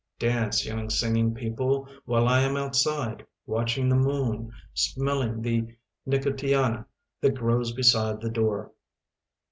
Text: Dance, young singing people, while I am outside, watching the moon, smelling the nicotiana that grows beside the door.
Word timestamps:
Dance, 0.17 0.65
young 0.65 0.89
singing 0.89 1.35
people, 1.35 1.87
while 2.05 2.27
I 2.27 2.39
am 2.39 2.57
outside, 2.57 3.23
watching 3.45 3.87
the 3.87 3.95
moon, 3.95 4.51
smelling 4.73 5.43
the 5.43 5.75
nicotiana 6.07 6.87
that 7.21 7.35
grows 7.35 7.71
beside 7.71 8.19
the 8.19 8.31
door. 8.31 8.71